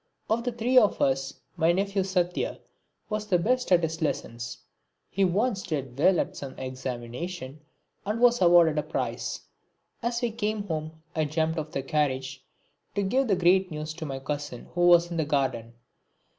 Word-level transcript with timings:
Of 0.31 0.43
the 0.43 0.51
three 0.51 0.79
of 0.79 0.99
us 0.99 1.31
my 1.55 1.71
nephew 1.71 2.03
Satya 2.03 2.59
was 3.07 3.27
the 3.27 3.37
best 3.37 3.71
at 3.71 3.83
his 3.83 4.01
lessons. 4.01 4.57
He 5.11 5.23
once 5.23 5.61
did 5.61 5.95
well 5.95 6.19
at 6.19 6.35
some 6.35 6.57
examination 6.57 7.59
and 8.03 8.19
was 8.19 8.41
awarded 8.41 8.79
a 8.79 8.81
prize. 8.81 9.41
As 10.01 10.23
we 10.23 10.31
came 10.31 10.63
home 10.63 11.03
I 11.15 11.25
jumped 11.25 11.59
off 11.59 11.69
the 11.69 11.83
carriage 11.83 12.43
to 12.95 13.03
give 13.03 13.27
the 13.27 13.35
great 13.35 13.69
news 13.69 13.93
to 13.93 14.07
my 14.07 14.17
cousin 14.17 14.69
who 14.73 14.87
was 14.87 15.11
in 15.11 15.17
the 15.17 15.23
garden. 15.25 15.75